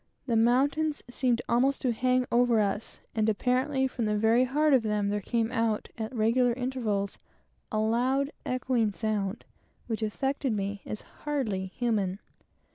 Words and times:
The 0.25 0.35
mountains 0.35 1.03
seemed 1.11 1.43
almost 1.47 1.81
to 1.83 1.91
hang 1.91 2.25
over 2.31 2.59
us, 2.59 3.01
and 3.13 3.29
apparently 3.29 3.85
from 3.85 4.05
the 4.05 4.17
very 4.17 4.45
heart 4.45 4.81
there 4.81 5.21
came 5.21 5.51
out, 5.51 5.89
at 5.95 6.11
regular 6.11 6.53
intervals, 6.53 7.19
a 7.71 7.77
loud 7.77 8.31
echoing 8.43 8.93
sound, 8.93 9.45
which 9.85 10.01
affected 10.01 10.53
me 10.53 10.81
as 10.87 11.01
hardly 11.19 11.67
human. 11.67 12.17